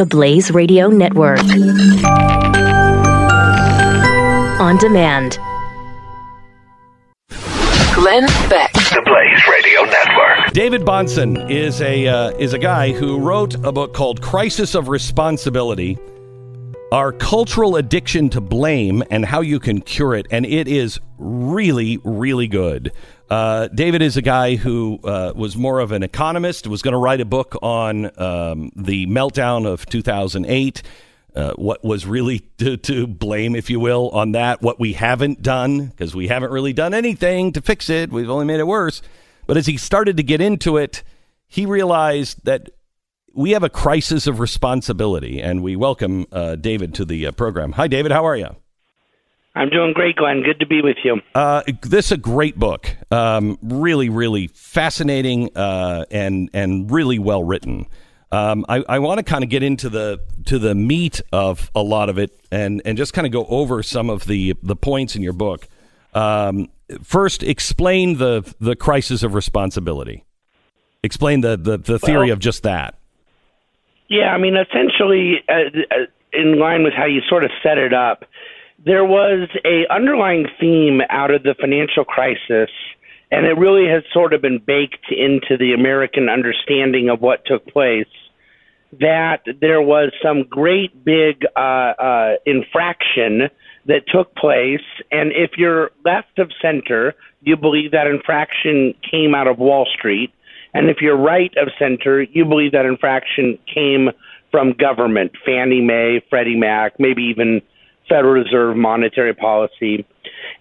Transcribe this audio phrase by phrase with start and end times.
[0.00, 1.40] the Blaze Radio Network.
[4.58, 5.38] On demand.
[7.94, 8.72] Glenn Beck.
[8.72, 10.54] The Blaze Radio Network.
[10.54, 14.88] David Bahnsen is a uh, is a guy who wrote a book called Crisis of
[14.88, 15.98] Responsibility:
[16.92, 21.98] Our Cultural Addiction to Blame and How You Can Cure It, and it is really
[22.02, 22.90] really good.
[23.30, 26.98] Uh, David is a guy who uh, was more of an economist, was going to
[26.98, 30.82] write a book on um, the meltdown of 2008.
[31.32, 35.42] Uh, what was really to, to, blame, if you will, on that, what we haven't
[35.42, 38.10] done, because we haven't really done anything to fix it.
[38.10, 39.00] We've only made it worse.
[39.46, 41.04] But as he started to get into it,
[41.46, 42.70] he realized that
[43.34, 45.40] we have a crisis of responsibility.
[45.40, 47.72] And we welcome uh, David to the uh, program.
[47.72, 48.12] Hi, David.
[48.12, 48.56] How are you?
[49.54, 50.42] I'm doing great, Glenn.
[50.42, 51.20] Good to be with you.
[51.34, 52.96] Uh, this is a great book.
[53.10, 57.86] Um, really, really fascinating uh, and and really well written.
[58.30, 61.82] Um, I, I want to kind of get into the to the meat of a
[61.82, 65.16] lot of it and and just kind of go over some of the the points
[65.16, 65.66] in your book.
[66.14, 66.68] Um,
[67.02, 70.24] first, explain the the crisis of responsibility.
[71.02, 72.99] Explain the the, the theory well, of just that.
[74.10, 77.92] Yeah, I mean, essentially, uh, uh in line with how you sort of set it
[77.92, 78.24] up
[78.84, 82.70] there was a underlying theme out of the financial crisis
[83.30, 87.66] and it really has sort of been baked into the American understanding of what took
[87.66, 88.06] place
[88.98, 93.48] that there was some great big uh, uh, infraction
[93.86, 99.46] that took place, and if you're left of center, you believe that infraction came out
[99.46, 100.32] of Wall Street,
[100.74, 104.10] and if you're right of center, you believe that infraction came
[104.50, 107.62] from government, Fannie Mae, Freddie Mac, maybe even
[108.08, 110.04] Federal Reserve monetary policy.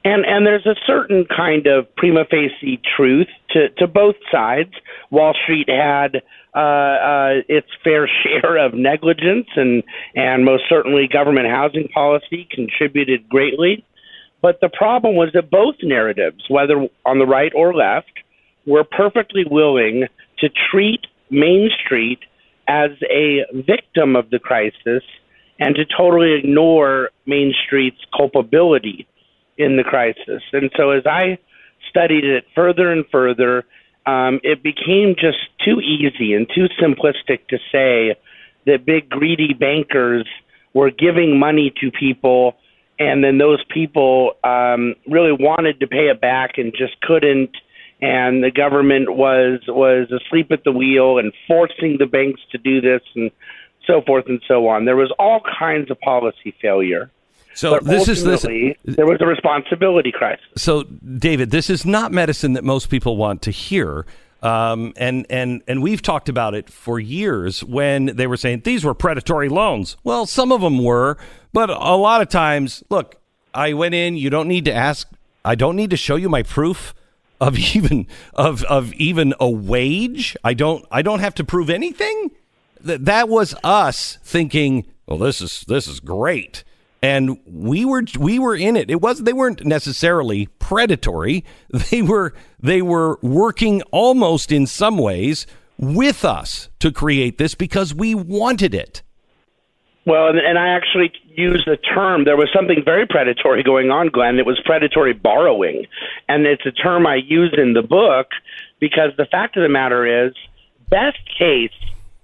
[0.06, 4.72] And and there's a certain kind of prima facie truth to, to both sides.
[5.10, 6.22] Wall Street had
[6.56, 9.84] uh, uh, its fair share of negligence, and
[10.16, 13.84] and most certainly government housing policy contributed greatly.
[14.42, 18.12] But the problem was that both narratives, whether on the right or left,
[18.70, 20.08] were perfectly willing
[20.38, 22.20] to treat Main Street
[22.68, 25.04] as a victim of the crisis
[25.60, 29.08] and to totally ignore Main Street's culpability
[29.58, 30.44] in the crisis.
[30.54, 31.40] And so as I
[31.90, 33.66] studied it further and further,
[34.06, 38.16] um, it became just too easy and too simplistic to say
[38.68, 40.28] that big greedy bankers
[40.74, 42.56] were giving money to people
[43.00, 47.50] and then those people um, really wanted to pay it back and just couldn't
[48.02, 52.82] and the government was was asleep at the wheel and forcing the banks to do
[52.82, 53.32] this and
[53.86, 54.86] so forth and so on.
[54.86, 57.10] There was all kinds of policy failure.
[57.54, 58.44] So but this is this.
[58.44, 60.46] There was a responsibility crisis.
[60.56, 64.06] So, David, this is not medicine that most people want to hear.
[64.42, 68.86] Um, and and and we've talked about it for years when they were saying these
[68.86, 69.98] were predatory loans.
[70.06, 71.18] Well, some of them were,
[71.52, 73.18] but a lot of times, look,
[73.54, 74.16] I went in.
[74.16, 75.10] You don't need to ask.
[75.44, 76.94] I don't need to show you my proof
[77.40, 80.36] of even of of even a wage.
[80.44, 80.86] I don't.
[80.92, 82.32] I don't have to prove anything
[82.86, 86.64] th- that was us thinking, well, this is this is great,
[87.02, 88.90] and we were we were in it.
[88.90, 91.46] It was they weren't necessarily predatory.
[91.92, 95.46] They were they were working almost in some ways
[95.78, 99.02] with us to create this because we wanted it.
[100.06, 102.26] Well, and, and I actually used the term.
[102.26, 104.40] There was something very predatory going on, Glenn.
[104.40, 105.86] It was predatory borrowing,
[106.28, 108.28] and it's a term I use in the book
[108.80, 110.34] because the fact of the matter is,
[110.90, 111.72] best case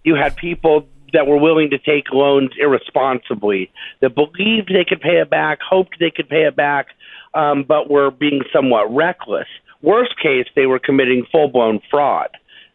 [0.04, 3.72] you had people that were willing to take loans irresponsibly,
[4.02, 6.88] that believed they could pay it back, hoped they could pay it back,
[7.34, 9.48] um, but were being somewhat reckless.
[9.82, 12.30] Worst case, they were committing full blown fraud,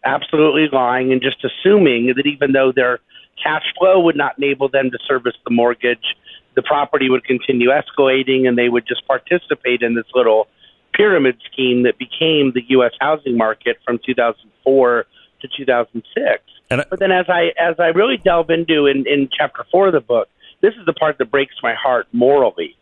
[0.04, 3.00] absolutely lying and just assuming that even though their
[3.42, 6.16] cash flow would not enable them to service the mortgage,
[6.54, 10.48] the property would continue escalating and they would just participate in this little
[10.94, 12.92] pyramid scheme that became the U.S.
[13.00, 15.06] housing market from 2004
[15.42, 16.42] to 2006.
[16.70, 19.88] And I, but then as I as I really delve into in, in chapter four
[19.88, 20.28] of the book,
[20.60, 22.76] this is the part that breaks my heart morally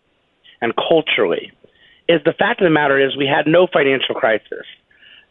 [0.61, 1.53] and culturally.
[2.09, 4.65] Is the fact of the matter is we had no financial crisis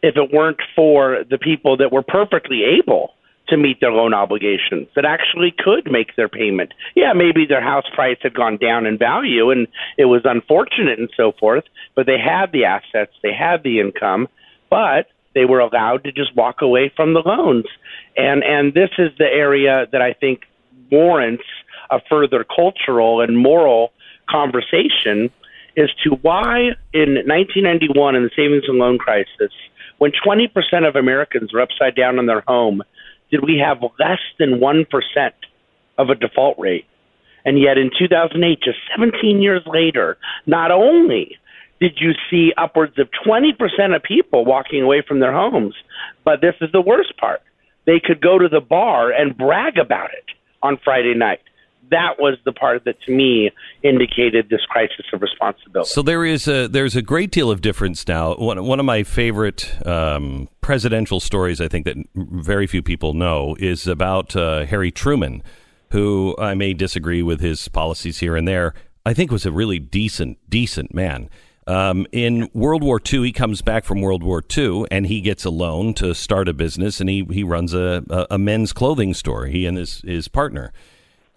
[0.02, 3.14] if it weren't for the people that were perfectly able
[3.48, 6.72] to meet their loan obligations that actually could make their payment.
[6.94, 9.66] Yeah, maybe their house price had gone down in value and
[9.96, 11.64] it was unfortunate and so forth,
[11.94, 14.28] but they had the assets, they had the income,
[14.70, 17.66] but they were allowed to just walk away from the loans.
[18.16, 20.42] And and this is the area that I think
[20.90, 21.44] warrants
[21.90, 23.92] a further cultural and moral
[24.28, 25.30] conversation
[25.76, 29.52] as to why in 1991 in the savings and loan crisis,
[29.98, 30.50] when 20%
[30.88, 32.82] of Americans were upside down in their home,
[33.30, 34.86] did we have less than 1%
[35.98, 36.86] of a default rate.
[37.44, 40.16] And yet in 2008, just 17 years later,
[40.46, 41.36] not only
[41.80, 45.74] did you see upwards of 20% of people walking away from their homes,
[46.24, 47.40] but this is the worst part.
[47.86, 50.24] They could go to the bar and brag about it
[50.62, 51.40] on Friday night
[51.90, 53.50] that was the part that to me
[53.82, 55.88] indicated this crisis of responsibility.
[55.88, 58.34] So there is a there's a great deal of difference now.
[58.34, 63.56] One one of my favorite um, presidential stories, I think that very few people know,
[63.58, 65.42] is about uh, Harry Truman,
[65.90, 68.74] who I may disagree with his policies here and there.
[69.06, 71.30] I think was a really decent decent man.
[71.66, 75.44] Um, in World War II, he comes back from World War II and he gets
[75.44, 79.12] a loan to start a business and he, he runs a, a, a men's clothing
[79.12, 80.72] store, he and his, his partner.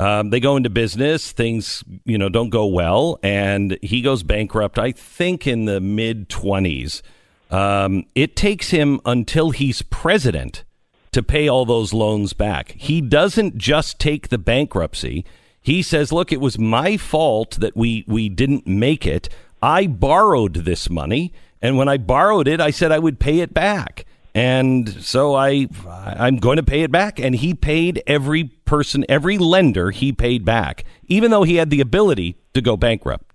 [0.01, 4.79] Um, they go into business, things you know don't go well, and he goes bankrupt.
[4.79, 7.03] I think in the mid twenties.
[7.51, 10.63] Um, it takes him until he's president
[11.11, 12.71] to pay all those loans back.
[12.71, 15.23] He doesn't just take the bankruptcy.
[15.61, 19.29] He says, "Look, it was my fault that we we didn't make it.
[19.61, 21.31] I borrowed this money,
[21.61, 25.67] and when I borrowed it, I said I would pay it back." And so I
[25.87, 27.19] I'm going to pay it back.
[27.19, 31.81] And he paid every person, every lender he paid back, even though he had the
[31.81, 33.25] ability to go bankrupt.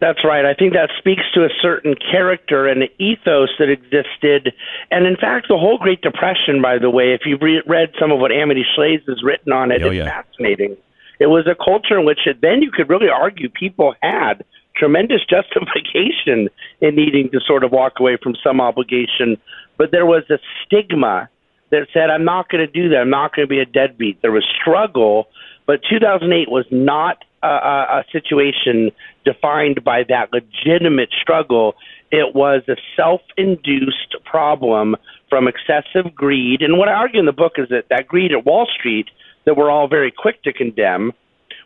[0.00, 0.44] That's right.
[0.44, 4.52] I think that speaks to a certain character and ethos that existed.
[4.90, 8.12] And in fact, the whole Great Depression, by the way, if you've re- read some
[8.12, 10.22] of what Amity Shlaes has written on it, oh, it's yeah.
[10.22, 10.76] fascinating.
[11.20, 14.44] It was a culture in which it, then you could really argue people had
[14.76, 16.48] tremendous justification
[16.80, 19.36] in needing to sort of walk away from some obligation,
[19.76, 21.28] but there was a stigma
[21.70, 22.98] that said, I'm not going to do that.
[22.98, 24.22] I'm not going to be a deadbeat.
[24.22, 25.28] There was struggle,
[25.66, 28.90] but 2008 was not a, a, situation
[29.24, 31.74] defined by that legitimate struggle.
[32.10, 34.96] It was a self induced problem
[35.28, 36.62] from excessive greed.
[36.62, 39.08] And what I argue in the book is that that greed at Wall Street
[39.44, 41.12] that we're all very quick to condemn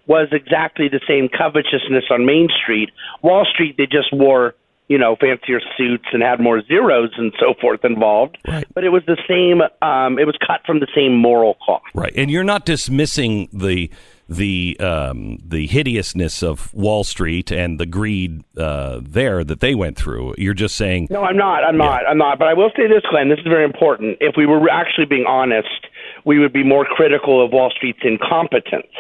[0.09, 2.91] was exactly the same covetousness on Main Street.
[3.23, 4.55] Wall Street, they just wore,
[4.89, 8.39] you know, fancier suits and had more zeros and so forth involved.
[8.49, 8.67] Right.
[8.75, 9.61] But it was the same.
[9.87, 11.83] Um, it was cut from the same moral cloth.
[11.95, 13.91] Right, and you're not dismissing the
[14.31, 19.97] the um, the hideousness of Wall Street and the greed uh, there that they went
[19.97, 20.35] through.
[20.39, 21.65] You're just saying no, I'm not.
[21.65, 22.07] I'm not.
[22.09, 22.39] I'm not.
[22.39, 23.29] But I will say this, Glenn.
[23.29, 24.17] This is very important.
[24.21, 25.87] If we were actually being honest,
[26.25, 28.93] we would be more critical of Wall Street's incompetence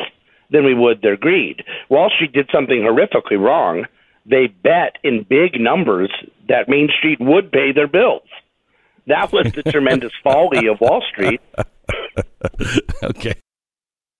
[0.50, 1.62] than we would their greed.
[1.88, 3.84] Wall Street did something horrifically wrong.
[4.26, 6.10] They bet in big numbers
[6.48, 8.28] that Main Street would pay their bills.
[9.06, 11.40] That was the tremendous folly of Wall Street.
[13.02, 13.34] okay.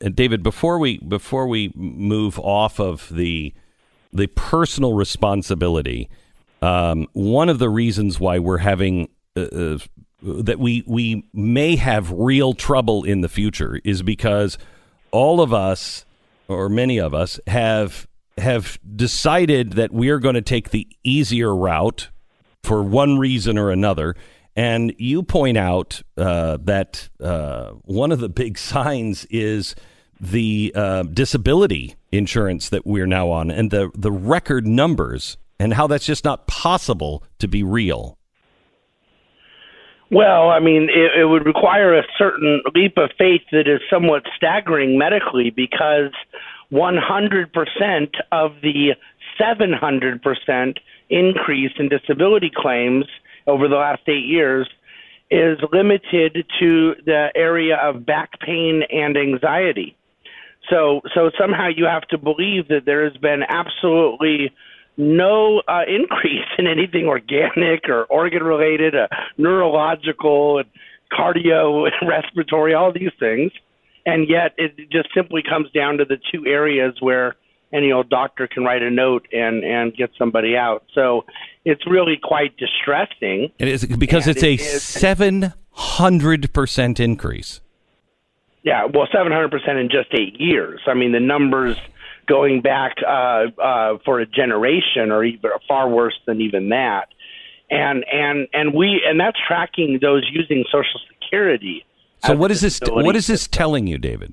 [0.00, 3.52] And David, before we before we move off of the
[4.12, 6.08] the personal responsibility,
[6.62, 9.78] um, one of the reasons why we're having uh, uh,
[10.22, 14.56] that we we may have real trouble in the future is because
[15.10, 16.04] all of us
[16.48, 18.06] or many of us have
[18.38, 22.08] have decided that we are going to take the easier route
[22.62, 24.14] for one reason or another.
[24.54, 29.74] And you point out uh, that uh, one of the big signs is
[30.20, 35.86] the uh, disability insurance that we're now on, and the the record numbers, and how
[35.86, 38.17] that's just not possible to be real.
[40.10, 44.22] Well, I mean, it, it would require a certain leap of faith that is somewhat
[44.36, 46.12] staggering medically because
[46.72, 48.94] 100% of the
[49.40, 50.78] 700%
[51.10, 53.04] increase in disability claims
[53.46, 54.68] over the last eight years
[55.30, 59.94] is limited to the area of back pain and anxiety.
[60.70, 64.52] So, so somehow you have to believe that there has been absolutely
[64.98, 69.06] no uh, increase in anything organic or organ related, uh,
[69.38, 70.68] neurological, and
[71.10, 73.52] cardio, and respiratory, all these things.
[74.04, 77.36] And yet it just simply comes down to the two areas where
[77.72, 80.84] any old doctor can write a note and, and get somebody out.
[80.94, 81.24] So
[81.64, 83.52] it's really quite distressing.
[83.58, 87.60] It is because it's a seven hundred percent increase.
[88.62, 90.80] Yeah, well, seven hundred percent in just eight years.
[90.86, 91.76] I mean, the numbers
[92.28, 97.08] going back uh, uh, for a generation or even far worse than even that.
[97.70, 101.84] And and and we and that's tracking those using Social Security.
[102.24, 102.80] So what is this?
[102.86, 104.32] What is this telling you, David?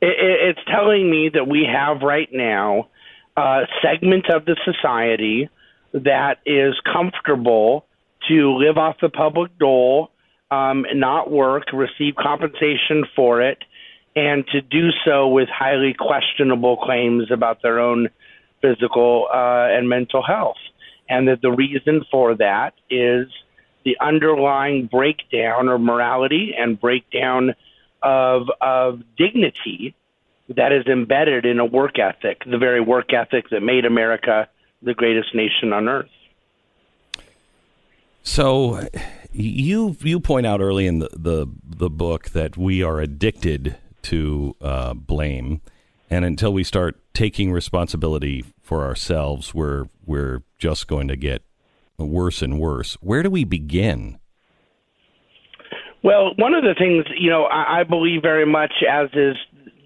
[0.00, 2.88] It, it's telling me that we have right now
[3.36, 5.48] a segment of the society
[5.94, 7.86] that is comfortable
[8.28, 10.10] to live off the public dole,
[10.50, 13.58] um, not work, receive compensation for it,
[14.14, 18.08] and to do so with highly questionable claims about their own
[18.60, 20.56] physical uh, and mental health.
[21.08, 23.26] And that the reason for that is
[23.84, 27.54] the underlying breakdown of morality and breakdown
[28.02, 29.94] of of dignity
[30.48, 34.48] that is embedded in a work ethic, the very work ethic that made America
[34.82, 36.10] the greatest nation on earth.
[38.22, 38.86] So,
[39.32, 44.56] you you point out early in the the, the book that we are addicted to
[44.60, 45.60] uh, blame,
[46.10, 51.42] and until we start taking responsibility for ourselves, we're we're just going to get
[51.98, 52.94] worse and worse.
[53.00, 54.18] Where do we begin?
[56.02, 59.36] Well, one of the things you know I, I believe very much, as is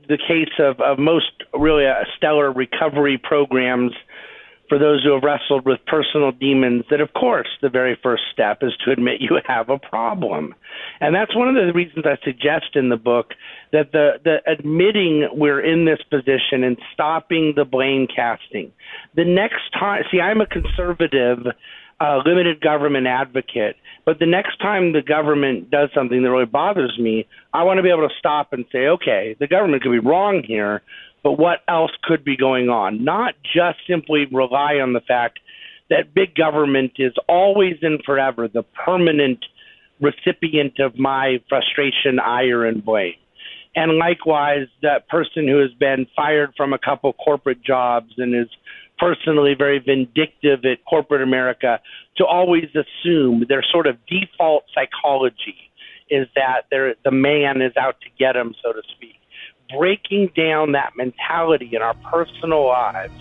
[0.09, 3.93] the case of, of most really uh, stellar recovery programs
[4.69, 8.59] for those who have wrestled with personal demons that of course the very first step
[8.63, 10.55] is to admit you have a problem.
[11.01, 13.33] And that's one of the reasons i suggest in the book
[13.73, 18.73] that the the admitting we're in this position and stopping the blame casting.
[19.15, 21.39] The next time see i'm a conservative
[21.99, 26.99] uh, limited government advocate but the next time the government does something that really bothers
[26.99, 29.99] me i want to be able to stop and say okay the government could be
[29.99, 30.83] wrong here
[31.27, 33.03] but what else could be going on?
[33.03, 35.41] Not just simply rely on the fact
[35.91, 39.45] that big government is always and forever the permanent
[40.01, 43.15] recipient of my frustration, ire, and blame.
[43.75, 48.47] And likewise, that person who has been fired from a couple corporate jobs and is
[48.97, 51.81] personally very vindictive at corporate America
[52.19, 55.57] to always assume their sort of default psychology
[56.09, 59.17] is that the man is out to get him, so to speak
[59.71, 63.13] breaking down that mentality in our personal lives,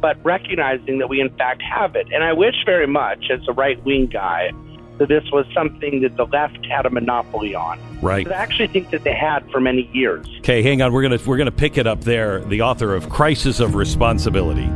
[0.00, 2.06] but recognizing that we in fact have it.
[2.12, 4.52] And I wish very much, as a right wing guy,
[4.98, 7.78] that this was something that the left had a monopoly on.
[8.00, 8.26] Right.
[8.30, 10.26] I actually think that they had for many years.
[10.38, 10.92] Okay, hang on.
[10.92, 12.40] We're gonna we're gonna pick it up there.
[12.40, 14.66] The author of Crisis of Responsibility.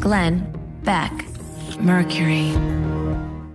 [0.00, 0.52] Glenn
[0.84, 1.12] Beck,
[1.80, 2.85] Mercury.